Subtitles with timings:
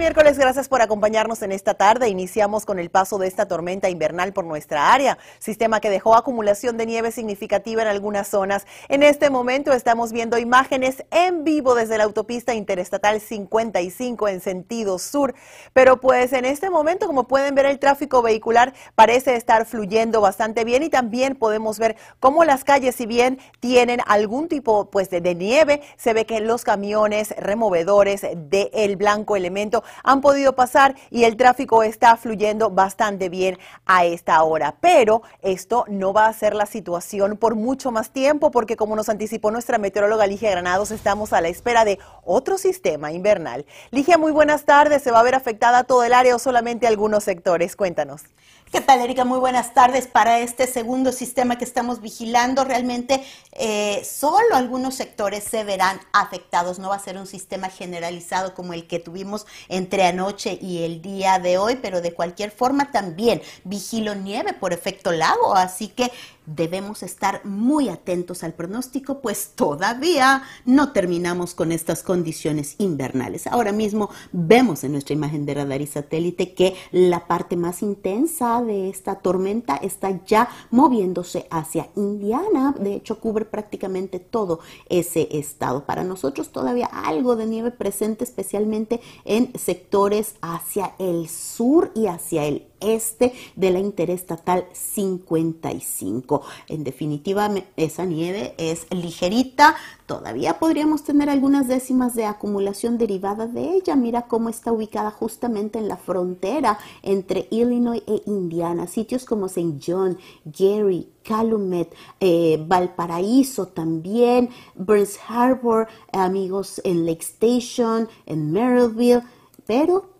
[0.00, 2.08] Miércoles, gracias por acompañarnos en esta tarde.
[2.08, 6.78] Iniciamos con el paso de esta tormenta invernal por nuestra área, sistema que dejó acumulación
[6.78, 8.66] de nieve significativa en algunas zonas.
[8.88, 14.98] En este momento estamos viendo imágenes en vivo desde la autopista interestatal 55 en sentido
[14.98, 15.34] sur,
[15.74, 20.64] pero pues en este momento, como pueden ver, el tráfico vehicular parece estar fluyendo bastante
[20.64, 25.20] bien y también podemos ver cómo las calles, si bien tienen algún tipo pues de,
[25.34, 31.36] nieve, se ve que los camiones removedores del blanco elemento han podido pasar y el
[31.36, 34.76] tráfico está fluyendo bastante bien a esta hora.
[34.80, 39.08] Pero esto no va a ser la situación por mucho más tiempo porque como nos
[39.08, 43.66] anticipó nuestra meteoróloga Ligia Granados, estamos a la espera de otro sistema invernal.
[43.90, 45.02] Ligia, muy buenas tardes.
[45.02, 47.76] ¿Se va a ver afectada todo el área o solamente algunos sectores?
[47.76, 48.22] Cuéntanos.
[48.70, 49.24] ¿Qué tal, Erika?
[49.24, 50.06] Muy buenas tardes.
[50.06, 56.78] Para este segundo sistema que estamos vigilando, realmente eh, solo algunos sectores se verán afectados.
[56.78, 61.02] No va a ser un sistema generalizado como el que tuvimos entre anoche y el
[61.02, 66.12] día de hoy, pero de cualquier forma también vigilo nieve por efecto lago, así que
[66.46, 73.46] debemos estar muy atentos al pronóstico, pues todavía no terminamos con estas condiciones invernales.
[73.46, 78.59] Ahora mismo vemos en nuestra imagen de radar y satélite que la parte más intensa
[78.60, 82.74] de esta tormenta está ya moviéndose hacia Indiana.
[82.78, 85.84] De hecho, cubre prácticamente todo ese estado.
[85.84, 92.44] Para nosotros todavía algo de nieve presente, especialmente en sectores hacia el sur y hacia
[92.44, 96.42] el este de la interestatal 55.
[96.68, 99.76] En definitiva, esa nieve es ligerita.
[100.06, 103.94] Todavía podríamos tener algunas décimas de acumulación derivada de ella.
[103.94, 108.86] Mira cómo está ubicada justamente en la frontera entre Illinois e Indiana.
[108.86, 109.78] Sitios como St.
[109.84, 119.22] John, Gary, Calumet, eh, Valparaíso también, Burns Harbor, amigos en Lake Station, en Merrillville.
[119.66, 120.10] Pero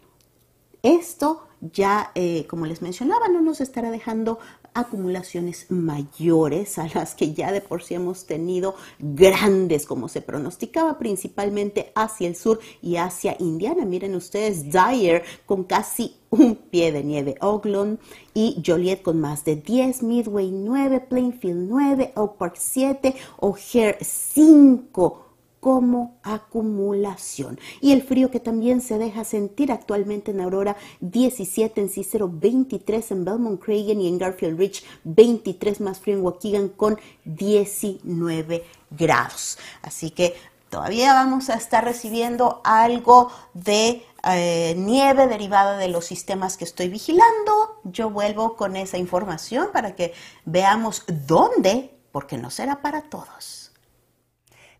[0.83, 4.39] esto ya, eh, como les mencionaba, no nos estará dejando
[4.75, 10.99] acumulaciones mayores a las que ya de por sí hemos tenido grandes, como se pronosticaba,
[10.99, 13.85] principalmente hacia el sur y hacia Indiana.
[13.85, 17.99] Miren ustedes, Dyer con casi un pie de nieve, Oglon
[18.35, 25.30] y Joliet con más de 10, Midway 9, Plainfield 9, Oak Park 7, O'Hare 5
[25.61, 27.61] como acumulación.
[27.81, 33.11] Y el frío que también se deja sentir actualmente en Aurora, 17 en Cicero, 23
[33.13, 39.59] en Belmont Cragen y en Garfield Ridge, 23 más frío en Waukegan con 19 grados.
[39.83, 40.35] Así que
[40.71, 46.89] todavía vamos a estar recibiendo algo de eh, nieve derivada de los sistemas que estoy
[46.89, 47.81] vigilando.
[47.85, 50.15] Yo vuelvo con esa información para que
[50.47, 53.70] veamos dónde, porque no será para todos.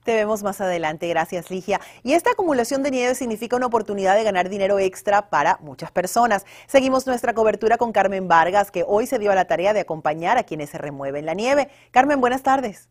[0.05, 1.79] Te vemos más adelante, gracias Ligia.
[2.03, 6.47] Y esta acumulación de nieve significa una oportunidad de ganar dinero extra para muchas personas.
[6.67, 10.39] Seguimos nuestra cobertura con Carmen Vargas, que hoy se dio a la tarea de acompañar
[10.39, 11.69] a quienes se remueven la nieve.
[11.91, 12.89] Carmen, buenas tardes.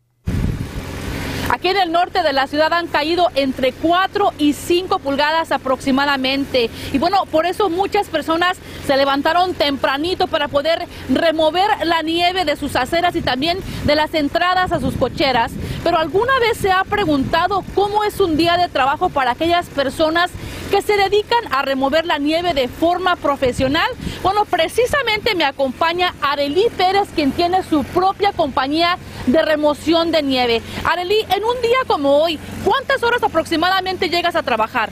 [1.52, 6.70] Aquí en el norte de la ciudad han caído entre 4 y 5 pulgadas aproximadamente.
[6.92, 8.56] Y bueno, por eso muchas personas
[8.86, 14.14] se levantaron tempranito para poder remover la nieve de sus aceras y también de las
[14.14, 15.50] entradas a sus cocheras.
[15.82, 20.30] Pero ¿alguna vez se ha preguntado cómo es un día de trabajo para aquellas personas
[20.70, 23.88] que se dedican a remover la nieve de forma profesional?
[24.22, 30.62] Bueno, precisamente me acompaña Arely Pérez, quien tiene su propia compañía de remoción de nieve.
[30.84, 34.90] Arely, en un día como hoy, ¿cuántas horas aproximadamente llegas a trabajar?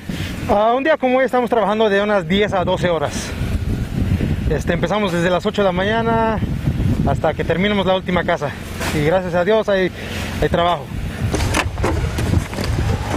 [0.48, 3.30] Uh, un día como hoy estamos trabajando de unas 10 a 12 horas.
[4.48, 6.38] Este, empezamos desde las 8 de la mañana
[7.06, 8.50] hasta que terminemos la última casa.
[8.94, 9.92] Y gracias a Dios hay,
[10.40, 10.84] hay trabajo.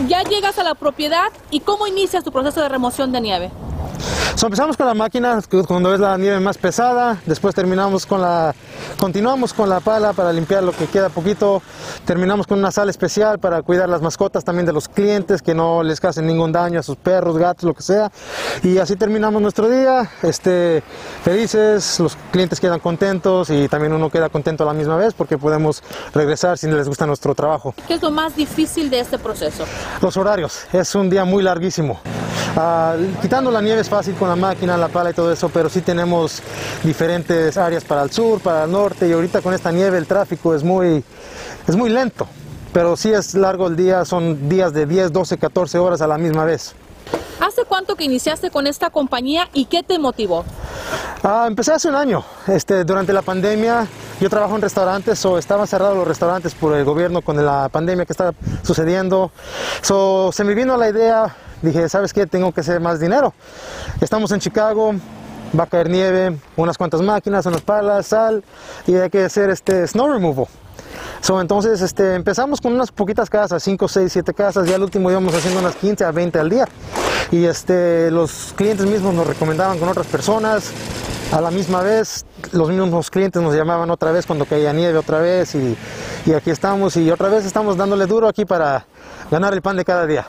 [0.08, 3.52] Ya llegas a la propiedad y ¿cómo inicias tu proceso de remoción de nieve?
[4.40, 8.56] Empezamos con la máquina cuando es la nieve más pesada, después terminamos con la,
[8.98, 11.62] continuamos con la pala para limpiar lo que queda poquito,
[12.06, 15.84] terminamos con una sala especial para cuidar las mascotas también de los clientes, que no
[15.84, 18.12] les causen ningún daño a sus perros, gatos, lo que sea,
[18.64, 20.84] y así terminamos nuestro día, este,
[21.24, 25.38] felices, los clientes quedan contentos y también uno queda contento a la misma vez porque
[25.38, 27.76] podemos regresar si les gusta nuestro trabajo.
[27.88, 29.66] ¿Qué es lo más difícil de este proceso?
[30.02, 32.00] Los horarios, es un día muy larguísimo.
[32.56, 35.68] Ah, quitando la nieve es fácil con la máquina, la pala y todo eso, pero
[35.68, 36.44] sí tenemos
[36.84, 40.54] diferentes áreas para el sur, para el norte y ahorita con esta nieve el tráfico
[40.54, 41.04] es muy,
[41.68, 42.28] es muy lento,
[42.72, 46.20] pero sí es largo el día, son días de 10, 12, 14 horas a la
[46.20, 46.76] misma vez.
[47.40, 50.46] ¿Hace cuánto que iniciaste con esta compañía y qué te motivó?
[51.24, 52.24] Ah, empecé hace un año.
[52.46, 53.88] Este, durante la pandemia
[54.22, 58.06] yo trabajo en restaurantes o estaban cerrados los restaurantes por el gobierno con la pandemia
[58.06, 59.32] que estaba sucediendo.
[59.82, 62.28] So, se me vino la idea, dije, ¿sabes qué?
[62.28, 63.34] Tengo que hacer más dinero.
[64.00, 64.94] Estamos en Chicago,
[65.60, 68.44] va a caer nieve, unas cuantas máquinas, unas palas, sal
[68.86, 70.46] y hay que hacer este snow removal.
[71.22, 75.10] So, entonces este, empezamos con unas poquitas casas, 5, 6, 7 casas, y al último
[75.10, 76.68] íbamos haciendo unas 15 a 20 al día.
[77.32, 80.72] Y este, los clientes mismos nos recomendaban con otras personas.
[81.32, 85.20] A la misma vez, los mismos clientes nos llamaban otra vez cuando caía nieve otra
[85.20, 85.78] vez y,
[86.26, 88.86] y aquí estamos y otra vez estamos dándole duro aquí para
[89.30, 90.28] ganar el pan de cada día.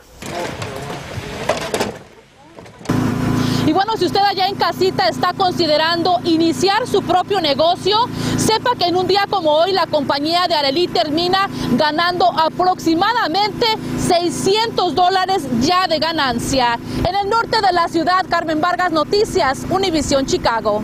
[3.66, 7.96] Y bueno, si usted allá en casita está considerando iniciar su propio negocio,
[8.42, 13.66] sepa que en un día como hoy la compañía de Arelí termina ganando aproximadamente
[14.08, 16.78] 600 dólares ya de ganancia.
[17.08, 20.82] En el norte de la ciudad, Carmen Vargas Noticias, Univisión Chicago.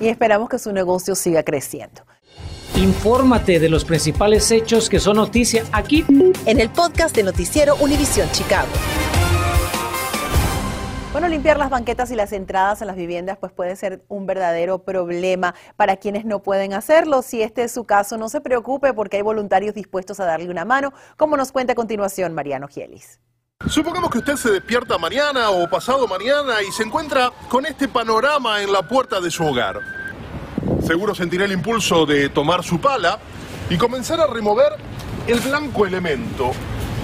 [0.00, 2.02] Y esperamos que su negocio siga creciendo.
[2.74, 6.04] Infórmate de los principales hechos que son noticia aquí
[6.44, 8.68] en el podcast de Noticiero Univisión Chicago.
[11.16, 14.80] Bueno, limpiar las banquetas y las entradas a las viviendas pues puede ser un verdadero
[14.80, 17.22] problema para quienes no pueden hacerlo.
[17.22, 20.66] Si este es su caso, no se preocupe porque hay voluntarios dispuestos a darle una
[20.66, 23.18] mano, como nos cuenta a continuación Mariano Gielis.
[23.66, 28.60] Supongamos que usted se despierta mañana o pasado mañana y se encuentra con este panorama
[28.60, 29.80] en la puerta de su hogar.
[30.82, 33.18] Seguro sentirá el impulso de tomar su pala
[33.70, 34.74] y comenzar a remover
[35.26, 36.50] el blanco elemento.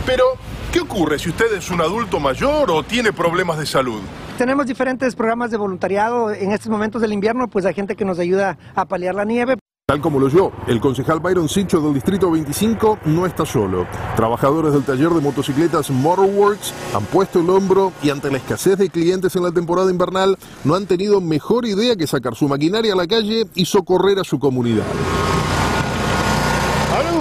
[0.04, 0.34] Pero,
[0.72, 4.00] ¿qué ocurre si usted es un adulto mayor o tiene problemas de salud?
[4.38, 6.32] Tenemos diferentes programas de voluntariado.
[6.32, 9.56] En estos momentos del invierno, pues hay gente que nos ayuda a paliar la nieve.
[9.86, 13.86] Tal como lo yo, el concejal Byron Sicho del Distrito 25 no está solo.
[14.16, 18.88] Trabajadores del taller de motocicletas Motorworks han puesto el hombro y ante la escasez de
[18.88, 22.96] clientes en la temporada invernal no han tenido mejor idea que sacar su maquinaria a
[22.96, 24.86] la calle y socorrer a su comunidad.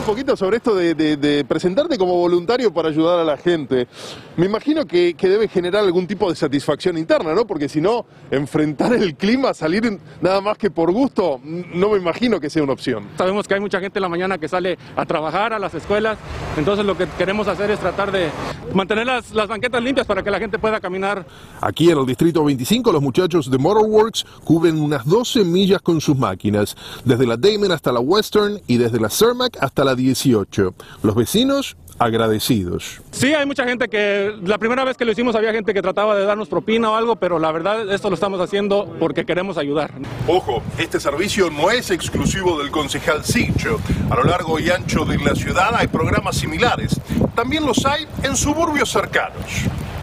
[0.02, 3.88] Un poquito sobre esto de, de- de presentarte como voluntario para ayudar a la gente.
[4.36, 7.46] Me imagino que, que debe generar algún tipo de satisfacción interna, ¿no?
[7.46, 12.40] Porque si no, enfrentar el clima, salir nada más que por gusto, no me imagino
[12.40, 13.06] que sea una opción.
[13.18, 16.18] Sabemos que hay mucha gente en la mañana que sale a trabajar a las escuelas,
[16.58, 18.30] entonces lo que queremos hacer es tratar de
[18.74, 21.26] mantener las, las banquetas limpias para que la gente pueda caminar.
[21.62, 26.18] Aquí en el Distrito 25, los muchachos de Motorworks cubren unas 12 millas con sus
[26.18, 26.76] máquinas,
[27.06, 30.74] desde la Damon hasta la Western y desde la Cermac hasta la 18.
[31.04, 33.00] Los vecinos agradecidos.
[33.12, 36.16] Sí, hay mucha gente que la primera vez que lo hicimos había gente que trataba
[36.16, 39.92] de darnos propina o algo, pero la verdad esto lo estamos haciendo porque queremos ayudar.
[40.28, 43.80] Ojo, este servicio no es exclusivo del concejal Sicho.
[44.10, 47.00] A lo largo y ancho de la ciudad hay programas similares.
[47.36, 49.46] También los hay en suburbios cercanos.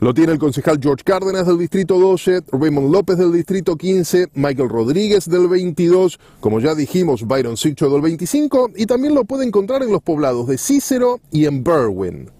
[0.01, 4.69] Lo tiene el concejal George Cárdenas del Distrito 12, Raymond López del Distrito 15, Michael
[4.69, 9.83] Rodríguez del 22, como ya dijimos, Byron Sicho del 25, y también lo puede encontrar
[9.83, 12.38] en los poblados de Cícero y en Berwyn.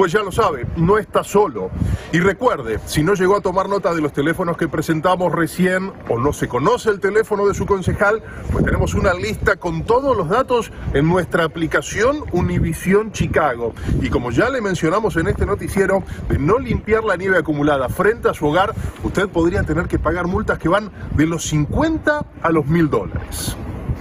[0.00, 1.68] Pues ya lo sabe, no está solo.
[2.10, 6.18] Y recuerde, si no llegó a tomar nota de los teléfonos que presentamos recién o
[6.18, 10.30] no se conoce el teléfono de su concejal, pues tenemos una lista con todos los
[10.30, 13.74] datos en nuestra aplicación Univisión Chicago.
[14.00, 18.30] Y como ya le mencionamos en este noticiero, de no limpiar la nieve acumulada frente
[18.30, 22.50] a su hogar, usted podría tener que pagar multas que van de los 50 a
[22.50, 23.54] los mil dólares.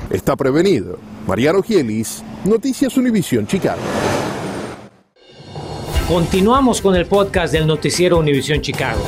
[0.09, 0.97] Está prevenido.
[1.27, 3.81] Mariano Gielis, Noticias Univisión Chicago.
[6.09, 8.99] Continuamos con el podcast del noticiero Univisión Chicago.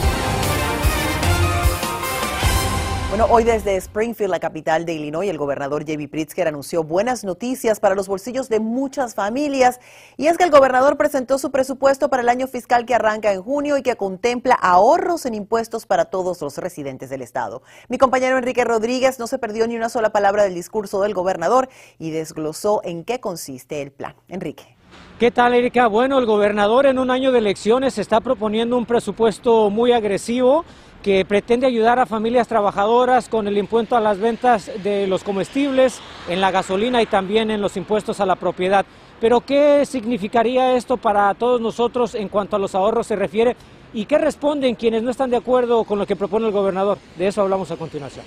[3.10, 6.10] Bueno, hoy desde Springfield, la capital de Illinois, el gobernador J.B.
[6.10, 9.80] Pritzker anunció buenas noticias para los bolsillos de muchas familias.
[10.16, 13.42] Y es que el gobernador presentó su presupuesto para el año fiscal que arranca en
[13.42, 17.64] junio y que contempla ahorros en impuestos para todos los residentes del estado.
[17.90, 21.68] Mi compañero Enrique Rodríguez no se perdió ni una sola palabra del discurso del gobernador
[21.98, 24.14] y desglosó en qué consiste el plan.
[24.28, 24.78] Enrique.
[25.22, 25.86] ¿Qué tal, Erika?
[25.86, 30.66] Bueno, el gobernador en un año de elecciones está proponiendo un presupuesto muy agresivo
[31.04, 36.02] que pretende ayudar a familias trabajadoras con el impuesto a las ventas de los comestibles,
[36.28, 38.84] en la gasolina y también en los impuestos a la propiedad.
[39.20, 43.56] Pero ¿qué significaría esto para todos nosotros en cuanto a los ahorros se refiere?
[43.94, 46.98] ¿Y qué responden quienes no están de acuerdo con lo que propone el gobernador?
[47.16, 48.26] De eso hablamos a continuación.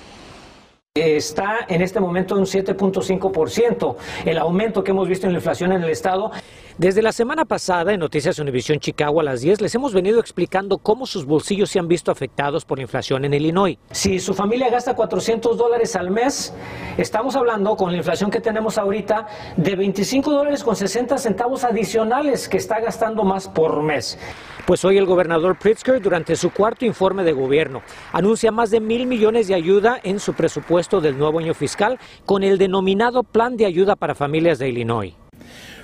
[0.96, 3.96] Está en este momento un 7.5%,
[4.26, 6.30] el aumento que hemos visto en la inflación en el estado.
[6.78, 10.78] Desde la semana pasada en Noticias Univisión Chicago a las 10 les hemos venido explicando
[10.78, 13.76] cómo sus bolsillos se han visto afectados por la inflación en Illinois.
[13.90, 16.54] Si su familia gasta 400 dólares al mes,
[16.96, 22.48] estamos hablando con la inflación que tenemos ahorita de 25 dólares con 60 centavos adicionales
[22.48, 24.16] que está gastando más por mes.
[24.64, 27.82] Pues hoy el gobernador Pritzker, durante su cuarto informe de gobierno,
[28.12, 32.42] anuncia más de mil millones de ayuda en su presupuesto del nuevo año fiscal con
[32.42, 35.14] el denominado Plan de Ayuda para Familias de Illinois.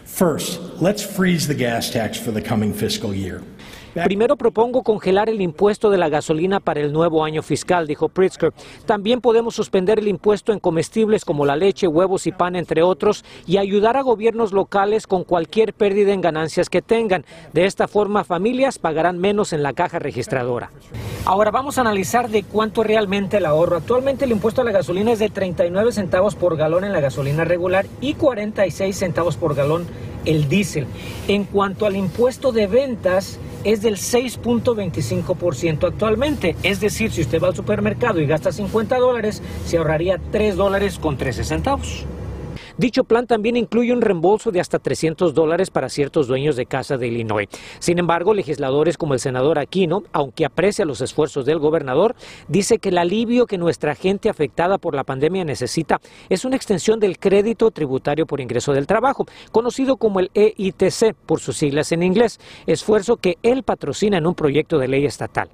[0.05, 3.41] First, let's freeze the gas tax for the coming fiscal year.
[3.95, 8.53] Primero propongo congelar el impuesto de la gasolina para el nuevo año fiscal, dijo Pritzker.
[8.87, 13.25] También podemos suspender el impuesto en comestibles como la leche, huevos y pan, entre otros,
[13.47, 17.25] y ayudar a gobiernos locales con cualquier pérdida en ganancias que tengan.
[17.53, 20.71] De esta forma, familias pagarán menos en la caja registradora.
[21.25, 23.77] Ahora vamos a analizar de cuánto realmente el ahorro.
[23.77, 27.45] Actualmente el impuesto a la gasolina es de 39 centavos por galón en la gasolina
[27.45, 29.87] regular y 46 centavos por galón
[30.25, 30.87] el diésel.
[31.29, 36.57] En cuanto al impuesto de ventas, es del 6.25% actualmente.
[36.63, 40.99] Es decir, si usted va al supermercado y gasta 50 dólares, se ahorraría 3 dólares
[40.99, 42.07] con 13 centavos.
[42.81, 46.97] Dicho plan también incluye un reembolso de hasta 300 dólares para ciertos dueños de casa
[46.97, 47.47] de Illinois.
[47.79, 52.17] Sin embargo, legisladores como el senador Aquino, aunque aprecia los esfuerzos del gobernador,
[52.49, 57.01] dice que el alivio que nuestra gente afectada por la pandemia necesita es una extensión
[57.01, 62.03] del crédito tributario por ingreso del trabajo, conocido como el EITC por sus siglas en
[62.03, 65.51] inglés, esfuerzo que él patrocina en un proyecto de ley estatal.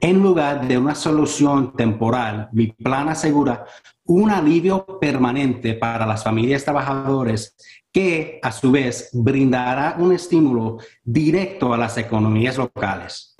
[0.00, 3.64] En lugar de una solución temporal, mi plan asegura
[4.04, 7.56] un alivio permanente para las familias trabajadoras
[7.92, 13.36] que a su vez brindará un estímulo directo a las economías locales.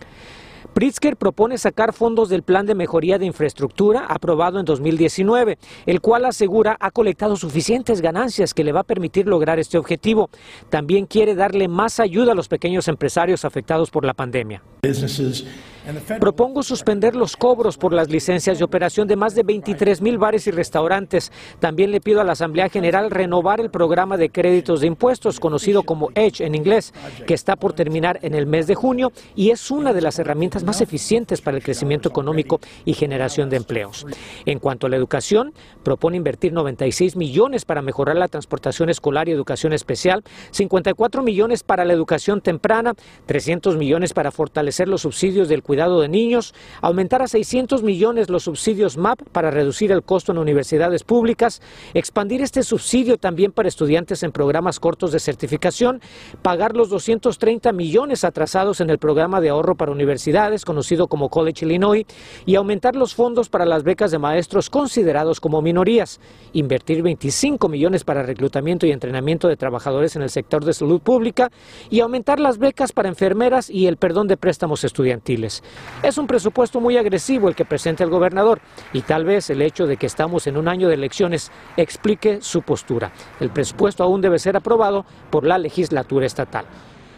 [0.74, 6.24] Pritzker propone sacar fondos del Plan de Mejoría de Infraestructura aprobado en 2019, el cual
[6.24, 10.30] asegura ha colectado suficientes ganancias que le va a permitir lograr este objetivo.
[10.70, 14.62] También quiere darle más ayuda a los pequeños empresarios afectados por la pandemia.
[16.20, 20.46] Propongo suspender los cobros por las licencias de operación de más de 23 mil bares
[20.46, 21.32] y restaurantes.
[21.58, 25.82] También le pido a la Asamblea General renovar el programa de créditos de impuestos, conocido
[25.82, 26.94] como EDGE en inglés,
[27.26, 30.62] que está por terminar en el mes de junio y es una de las herramientas
[30.62, 34.06] más eficientes para el crecimiento económico y generación de empleos.
[34.46, 39.32] En cuanto a la educación, propone invertir 96 millones para mejorar la transportación escolar y
[39.32, 40.22] educación especial,
[40.52, 42.94] 54 millones para la educación temprana,
[43.26, 48.44] 300 millones para fortalecer los subsidios del cuidado de niños, aumentar a 600 millones los
[48.44, 51.62] subsidios MAP para reducir el costo en universidades públicas,
[51.94, 56.00] expandir este subsidio también para estudiantes en programas cortos de certificación,
[56.42, 61.64] pagar los 230 millones atrasados en el programa de ahorro para universidades, conocido como College
[61.64, 62.04] Illinois,
[62.44, 66.20] y aumentar los fondos para las becas de maestros considerados como minorías,
[66.52, 71.50] invertir 25 millones para reclutamiento y entrenamiento de trabajadores en el sector de salud pública
[71.90, 75.61] y aumentar las becas para enfermeras y el perdón de préstamos estudiantiles.
[76.02, 78.60] Es un presupuesto muy agresivo el que presenta el gobernador
[78.92, 82.62] y tal vez el hecho de que estamos en un año de elecciones explique su
[82.62, 83.12] postura.
[83.40, 86.66] El presupuesto aún debe ser aprobado por la legislatura estatal.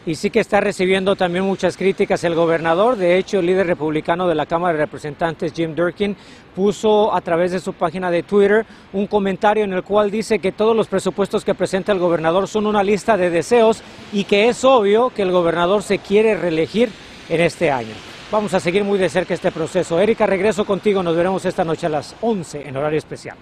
[0.06, 2.96] Y sí que está recibiendo también muchas críticas el gobernador.
[2.96, 6.14] De hecho, el líder republicano de la Cámara de Representantes, Jim Durkin,
[6.54, 10.52] puso a través de su página de Twitter un comentario en el cual dice que
[10.52, 13.82] todos los presupuestos que presenta el gobernador son una lista de deseos
[14.12, 16.90] y que es obvio que el gobernador se quiere reelegir
[17.30, 17.94] en este año.
[18.34, 20.00] Vamos a seguir muy de cerca este proceso.
[20.00, 21.04] Erika, regreso contigo.
[21.04, 23.36] Nos veremos esta noche a las 11 en horario especial.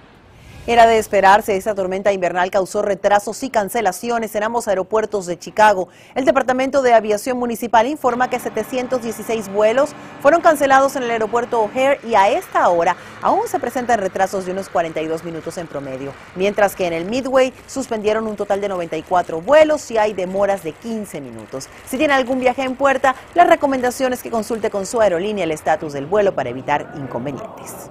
[0.64, 5.88] Era de esperarse, esta tormenta invernal causó retrasos y cancelaciones en ambos aeropuertos de Chicago.
[6.14, 9.90] El Departamento de Aviación Municipal informa que 716 vuelos
[10.20, 14.52] fueron cancelados en el aeropuerto O'Hare y a esta hora aún se presentan retrasos de
[14.52, 19.40] unos 42 minutos en promedio, mientras que en el Midway suspendieron un total de 94
[19.40, 21.68] vuelos y hay demoras de 15 minutos.
[21.86, 25.50] Si tiene algún viaje en puerta, la recomendación es que consulte con su aerolínea el
[25.50, 27.90] estatus del vuelo para evitar inconvenientes.